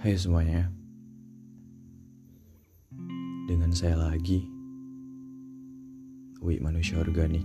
[0.00, 0.72] Hai semuanya.
[3.44, 4.48] Dengan saya lagi
[6.40, 7.44] Wi Manusia Organik.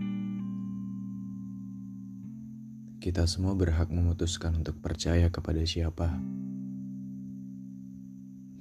[3.03, 6.23] kita semua berhak memutuskan untuk percaya kepada siapa.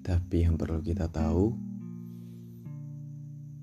[0.01, 1.53] Tapi yang perlu kita tahu,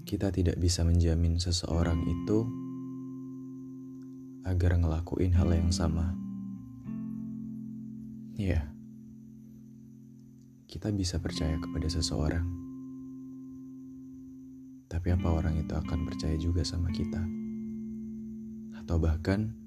[0.06, 2.46] kita tidak bisa menjamin seseorang itu
[4.46, 6.14] agar ngelakuin hal yang sama.
[8.38, 8.70] Ya,
[10.70, 12.46] kita bisa percaya kepada seseorang.
[14.86, 17.18] Tapi apa orang itu akan percaya juga sama kita?
[18.78, 19.58] Atau bahkan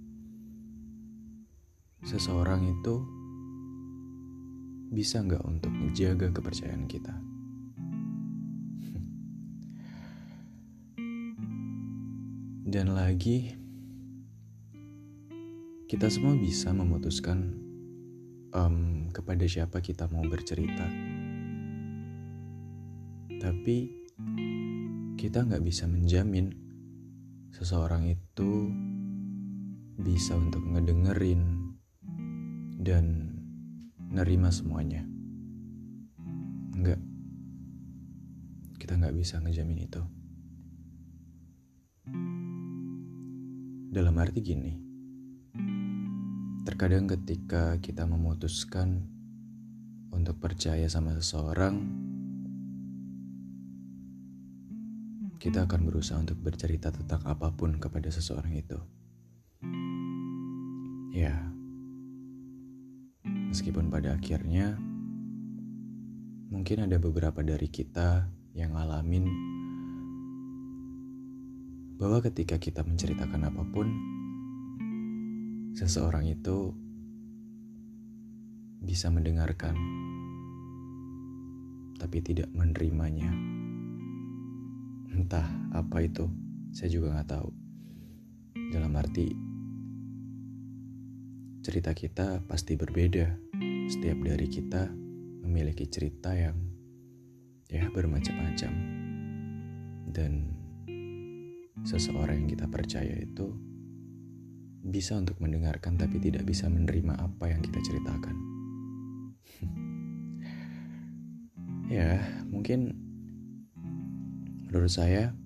[2.01, 3.05] seseorang itu
[4.91, 7.13] bisa nggak untuk menjaga kepercayaan kita?
[12.73, 13.53] Dan lagi,
[15.85, 17.53] kita semua bisa memutuskan
[18.55, 20.87] em, kepada siapa kita mau bercerita.
[23.41, 24.01] Tapi
[25.21, 26.49] kita nggak bisa menjamin
[27.53, 28.73] seseorang itu
[30.01, 31.60] bisa untuk ngedengerin
[32.81, 33.37] dan
[34.09, 35.05] nerima semuanya.
[36.73, 36.97] Enggak.
[38.81, 40.01] Kita nggak bisa ngejamin itu.
[43.93, 44.73] Dalam arti gini,
[46.65, 49.05] terkadang ketika kita memutuskan
[50.09, 51.85] untuk percaya sama seseorang,
[55.37, 58.79] kita akan berusaha untuk bercerita tentang apa pun kepada seseorang itu.
[61.11, 61.50] Ya,
[63.51, 64.79] meskipun pada akhirnya
[66.47, 69.27] mungkin ada beberapa dari kita yang ngalamin
[71.99, 73.87] bahwa ketika kita menceritakan apa pun,
[75.77, 76.73] seseorang itu
[78.81, 79.77] bisa mendengarkan,
[82.01, 83.29] tapi tidak menerimanya.
[85.13, 85.45] Entah
[85.75, 86.25] apa itu,
[86.73, 87.49] saya juga nggak tahu.
[88.73, 89.50] Dalam arti,
[91.61, 93.53] cerita kita pasti berbeda.
[93.85, 94.89] Setiap dari kita
[95.45, 96.57] memiliki cerita yang
[97.69, 98.73] ya bermacam-macam.
[100.09, 100.49] Dan
[101.85, 103.53] seseorang yang kita percaya itu
[104.81, 108.35] bisa untuk mendengarkan tapi tidak bisa menerima apa yang kita ceritakan.
[111.93, 112.17] ya,
[112.49, 112.97] mungkin
[114.65, 115.37] menurut saya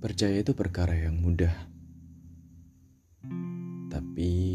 [0.00, 1.52] percaya itu perkara yang mudah.
[3.90, 4.49] Tapi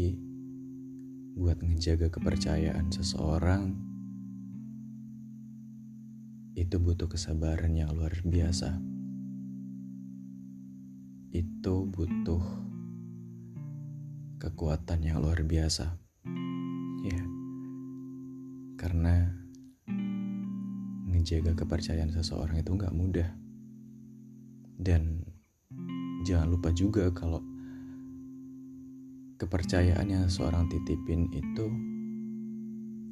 [1.46, 3.70] buat ngejaga kepercayaan seseorang
[6.58, 8.74] itu butuh kesabaran yang luar biasa.
[11.30, 12.42] Itu butuh
[14.42, 15.86] kekuatan yang luar biasa.
[17.06, 17.22] Ya.
[18.74, 19.30] Karena
[21.14, 23.30] ngejaga kepercayaan seseorang itu nggak mudah.
[24.82, 25.22] Dan
[26.26, 27.38] jangan lupa juga kalau
[29.36, 31.68] kepercayaan yang seorang titipin itu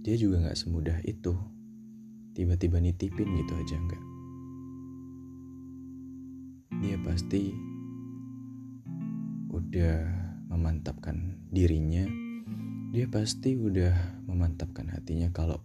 [0.05, 1.33] dia juga nggak semudah itu.
[2.35, 4.05] Tiba-tiba nitipin gitu aja nggak.
[6.85, 7.56] Dia pasti
[9.49, 9.97] udah
[10.53, 12.05] memantapkan dirinya.
[12.93, 15.61] Dia pasti udah memantapkan hatinya kalau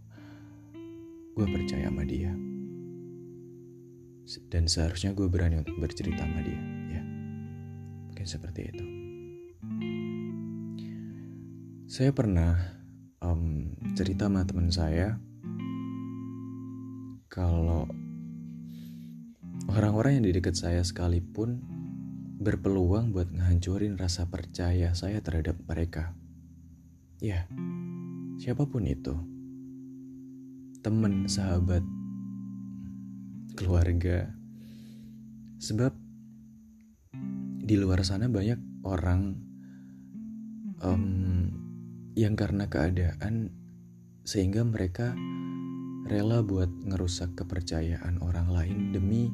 [1.35, 2.31] gue percaya sama dia.
[4.47, 6.61] Dan seharusnya gue berani untuk bercerita sama dia
[6.95, 7.03] ya.
[8.07, 8.98] Mungkin seperti itu
[11.99, 12.55] saya pernah
[13.19, 15.19] um, cerita sama teman saya
[17.27, 17.91] kalau
[19.67, 21.59] orang-orang yang di dekat saya sekalipun
[22.39, 26.15] berpeluang buat ngehancurin rasa percaya saya terhadap mereka.
[27.19, 27.51] Ya,
[28.39, 29.19] siapa pun itu.
[30.79, 31.83] Teman, sahabat,
[33.59, 34.31] keluarga.
[35.59, 35.91] Sebab
[37.59, 39.35] di luar sana banyak orang
[40.79, 41.28] um,
[42.19, 43.47] yang karena keadaan
[44.27, 45.15] sehingga mereka
[46.03, 49.31] rela buat ngerusak kepercayaan orang lain demi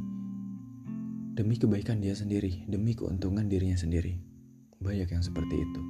[1.33, 4.21] demi kebaikan dia sendiri, demi keuntungan dirinya sendiri.
[4.77, 5.81] Banyak yang seperti itu.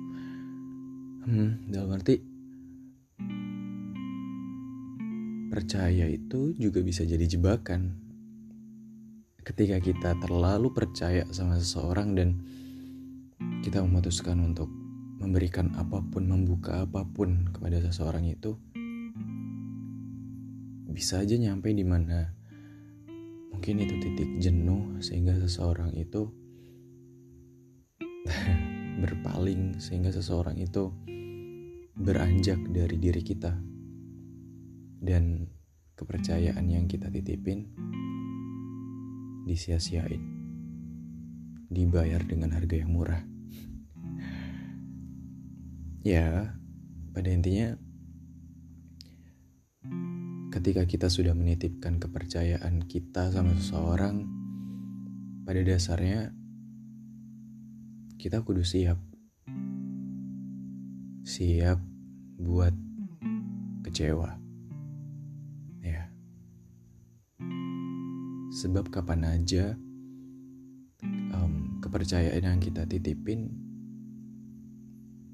[1.27, 2.15] Hmm, dalam arti
[5.51, 7.91] percaya itu juga bisa jadi jebakan.
[9.43, 12.39] Ketika kita terlalu percaya sama seseorang dan
[13.61, 14.84] kita memutuskan untuk
[15.19, 18.59] memberikan apa pun, membuka apa pun kepada seseorang itu,
[20.91, 22.31] bisa aja nyampe di mana
[23.51, 26.31] mungkin itu titik jenuh sehingga seseorang itu
[29.03, 30.91] berpaling sehingga seseorang itu
[31.95, 33.55] beranjak dari diri kita.
[35.05, 35.45] Dan
[35.95, 37.69] kepercayaan yang kita titipin
[39.45, 40.23] disia-siain
[41.69, 43.34] dibayar dengan harga yang murah
[46.05, 46.53] ya
[47.17, 47.73] pada intinya
[50.53, 54.29] ketika kita sudah menitipkan kepercayaan kita sama seseorang,
[55.43, 56.29] pada dasarnya
[58.21, 59.01] kita kudu siap.
[61.25, 61.81] Siap
[62.37, 62.71] buat
[63.81, 64.37] kecewa.
[65.81, 66.13] Ya.
[68.61, 69.73] Sebab kapan aja
[71.85, 73.64] kepercayaan yang kita titipin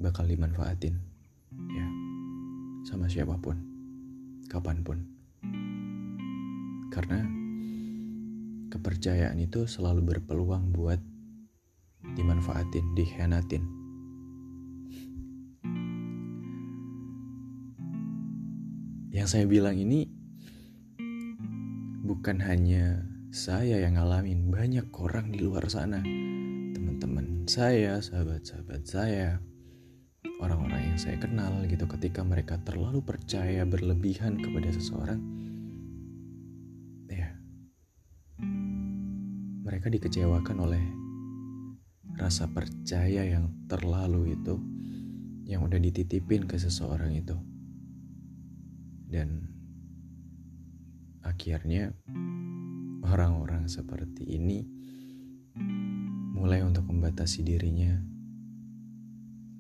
[0.02, 0.98] bakal dimanfaatin.
[1.72, 1.88] Ya.
[2.84, 3.72] Sama siapa pun
[4.52, 5.00] kapan pun.
[6.92, 7.24] Karena
[8.68, 11.00] kepercayaan itu selalu berpeluang buat
[12.20, 13.64] dimanfaatin, dikhianatin.
[19.16, 20.12] Yang saya bilang ini
[22.04, 26.04] bukan hanya saya yang ngalamin, banyak orang di luar sana.
[26.76, 29.40] Teman-teman saya, sahabat-sahabat saya,
[30.42, 35.22] orang-orang yang saya kenal gitu ketika mereka terlalu percaya berlebihan kepada seseorang
[37.08, 37.30] ya
[39.62, 40.84] mereka dikecewakan oleh
[42.18, 44.60] rasa percaya yang terlalu itu
[45.50, 47.36] yang udah dititipin ke seseorang itu.
[49.12, 49.52] Dan
[51.26, 51.92] akhirnya
[53.04, 54.64] orang-orang seperti ini
[56.38, 58.11] mulai untuk membatasi dirinya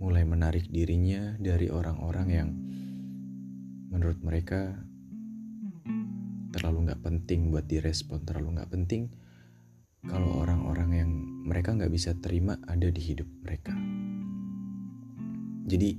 [0.01, 2.49] mulai menarik dirinya dari orang-orang yang
[3.93, 4.81] menurut mereka
[6.49, 9.13] terlalu nggak penting buat direspon, terlalu nggak penting
[10.01, 11.11] kalau orang-orang yang
[11.45, 13.77] mereka nggak bisa terima ada di hidup mereka.
[15.69, 15.89] Jadi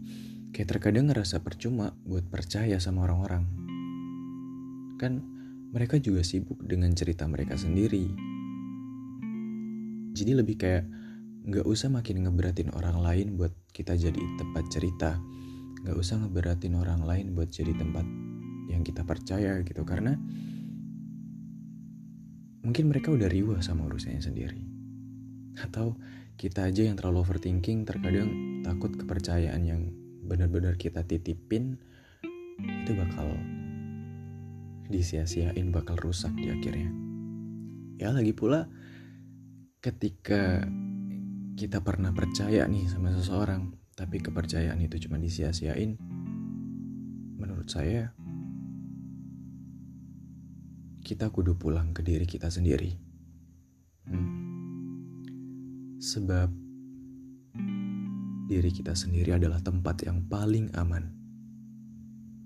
[0.50, 3.46] kayak terkadang ngerasa percuma buat percaya sama orang-orang.
[4.98, 5.22] Kan
[5.70, 8.10] mereka juga sibuk dengan cerita mereka sendiri.
[10.12, 10.84] Jadi lebih kayak
[11.46, 15.16] nggak usah makin ngeberatin orang lain buat kita jadi tempat cerita.
[15.82, 18.06] Nggak usah ngeberatin orang lain buat jadi tempat
[18.70, 20.14] yang kita percaya gitu karena
[22.62, 24.62] mungkin mereka udah riwah sama urusannya sendiri.
[25.58, 25.98] Atau
[26.38, 29.90] kita aja yang terlalu overthinking terkadang takut kepercayaan yang
[30.22, 31.76] benar-benar kita titipin
[32.62, 33.26] itu bakal
[34.86, 36.92] disia-siain bakal rusak di akhirnya.
[37.98, 38.68] Ya lagi pula
[39.82, 40.66] ketika
[41.52, 46.00] kita pernah percaya nih sama seseorang, tapi kepercayaan itu cuma disia-siain,
[47.36, 48.10] menurut saya
[51.02, 52.94] kita kudu pulang ke diri kita sendiri.
[54.06, 54.30] Hmm.
[56.02, 56.48] Sebab
[58.46, 61.10] diri kita sendiri adalah tempat yang paling aman.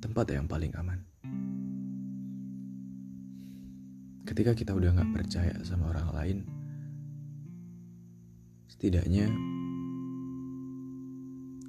[0.01, 0.99] Tempat yang paling aman.
[4.27, 6.39] Ketika kita udah gak percaya sama orang lain,
[8.87, 9.27] Setidaknya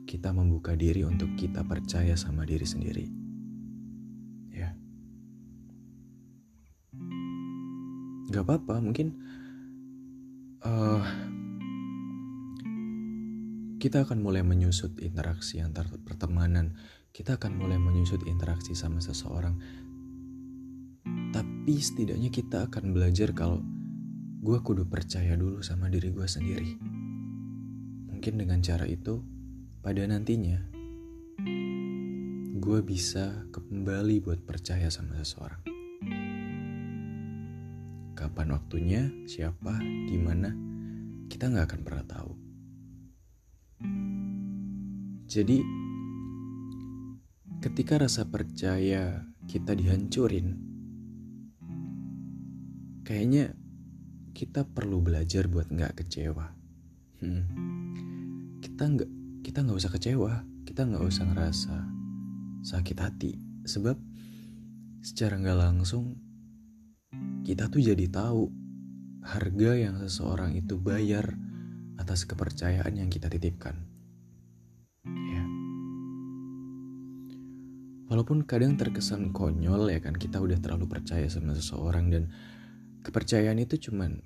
[0.05, 3.09] kita membuka diri untuk kita percaya sama diri sendiri.
[4.53, 4.77] Ya.
[8.29, 9.17] Gak apa-apa, mungkin
[10.61, 11.01] uh,
[13.81, 16.77] kita akan mulai menyusut interaksi antar pertemanan.
[17.09, 19.57] Kita akan mulai menyusut interaksi sama seseorang.
[21.33, 23.65] Tapi setidaknya kita akan belajar kalau
[24.37, 26.96] gue kudu percaya dulu sama diri gue sendiri.
[28.27, 29.23] Mungkin dengan cara itu,
[29.79, 30.59] pada nantinya,
[32.59, 35.63] gue bisa kembali buat percaya sama seseorang.
[38.19, 40.51] Kapan waktunya, siapa, di mana,
[41.31, 42.31] kita nggak akan pernah tahu.
[45.31, 45.63] Jadi,
[47.63, 50.47] ketika rasa percaya kita dihancurin,
[53.07, 53.55] kayaknya
[54.35, 56.51] kita perlu belajar buat nggak kecewa.
[57.23, 57.76] Hmm
[58.77, 61.75] kita nggak kita nggak usah kecewa kita nggak usah ngerasa
[62.61, 63.33] sakit hati
[63.65, 63.97] sebab
[65.01, 66.13] secara nggak langsung
[67.41, 68.53] kita tuh jadi tahu
[69.25, 71.33] harga yang seseorang itu bayar
[71.97, 73.81] atas kepercayaan yang kita titipkan.
[75.09, 75.43] Ya.
[78.13, 82.29] Walaupun kadang terkesan konyol ya kan kita udah terlalu percaya sama seseorang dan
[83.01, 84.21] kepercayaan itu cuman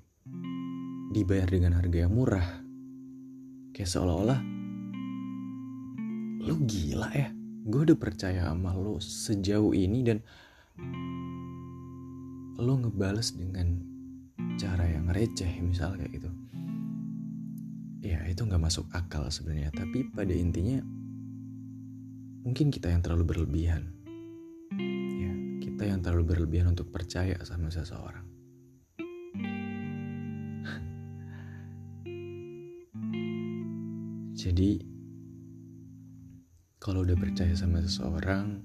[1.16, 2.61] dibayar dengan harga yang murah.
[3.72, 4.40] Kayak seolah-olah
[6.44, 7.32] lu gila ya.
[7.64, 10.18] Gue udah percaya sama lu sejauh ini dan
[12.60, 13.80] lo ngebales dengan
[14.60, 16.30] cara yang receh misal kayak gitu.
[18.04, 19.72] Ya itu nggak masuk akal sebenarnya.
[19.72, 20.84] Tapi pada intinya
[22.44, 23.88] mungkin kita yang terlalu berlebihan.
[25.16, 25.32] Ya
[25.64, 28.41] kita yang terlalu berlebihan untuk percaya sama seseorang
[34.42, 34.82] jadi
[36.82, 38.58] kalau udah percaya sama seseorang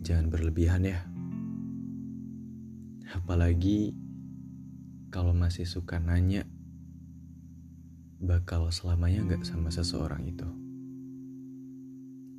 [0.00, 1.04] jangan berlebihan ya.
[3.12, 3.92] Apalagi
[5.12, 6.48] kalau masih suka nanya
[8.24, 10.48] bakal selamanya nggak sama seseorang itu.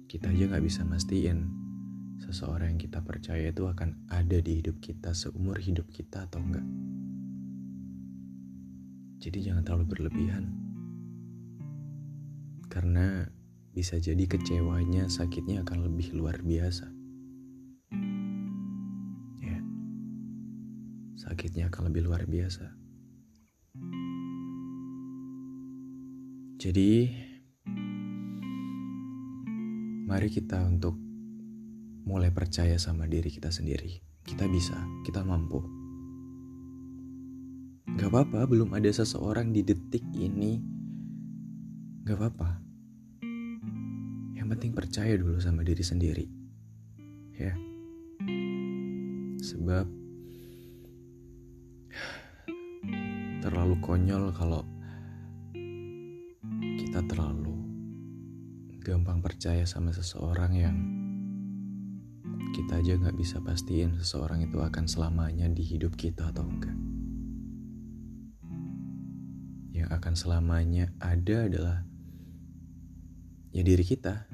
[0.09, 1.45] Kita aja nggak bisa mastiin
[2.25, 6.65] seseorang yang kita percaya itu akan ada di hidup kita seumur hidup kita atau enggak.
[9.23, 10.51] Jadi jangan terlalu berlebihan.
[12.67, 13.23] Karena
[13.71, 16.91] bisa jadi kecewanya, sakitnya akan lebih luar biasa.
[21.23, 22.67] sakitnya akan lebih luar biasa.
[26.61, 26.91] Jadi,
[30.07, 30.95] mari kita untuk
[32.03, 34.03] mulai percaya sama diri kita sendiri.
[34.23, 35.82] Kita bisa, kita mampu.
[37.83, 40.55] Gak apa-apa, belum ada seseorang di detik ini.
[42.07, 42.63] Gak apa-apa.
[44.39, 46.25] Yang penting percaya dulu sama diri sendiri.
[47.35, 47.51] Ya.
[49.43, 49.85] Sebab
[53.43, 54.63] terlalu konyol kalau
[56.79, 57.51] kita terlalu
[58.79, 60.77] gampang percaya sama seseorang yang
[62.55, 66.92] kita aja nggak bisa pastiin seseorang itu akan selamanya di hidup kita atau enggak.
[69.97, 71.77] Akan selamanya ada adalah
[73.53, 74.25] ya diri kita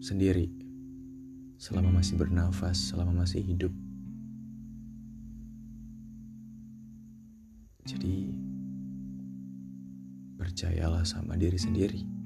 [0.00, 0.48] sendiri
[1.64, 3.72] selama masih bernafas, selama masih hidup.
[7.84, 8.32] Jadi,
[10.40, 12.23] percayalah sama diri sendiri.